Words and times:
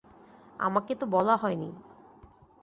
আমাকে 0.59 0.95
তো 0.95 1.05
বলা 1.05 1.35
হয়নি। 1.35 1.69